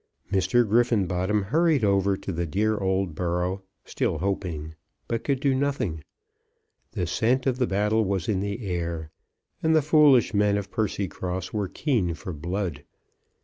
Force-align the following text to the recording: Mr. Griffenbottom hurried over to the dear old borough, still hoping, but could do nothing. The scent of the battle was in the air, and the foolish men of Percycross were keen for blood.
Mr. 0.31 0.67
Griffenbottom 0.67 1.43
hurried 1.43 1.83
over 1.83 2.17
to 2.17 2.31
the 2.31 2.47
dear 2.47 2.75
old 2.75 3.13
borough, 3.13 3.61
still 3.85 4.17
hoping, 4.17 4.73
but 5.07 5.23
could 5.23 5.39
do 5.39 5.53
nothing. 5.53 6.03
The 6.93 7.05
scent 7.05 7.45
of 7.45 7.59
the 7.59 7.67
battle 7.67 8.03
was 8.03 8.27
in 8.27 8.39
the 8.39 8.65
air, 8.65 9.11
and 9.61 9.75
the 9.75 9.81
foolish 9.83 10.33
men 10.33 10.57
of 10.57 10.71
Percycross 10.71 11.53
were 11.53 11.67
keen 11.67 12.15
for 12.15 12.33
blood. 12.33 12.83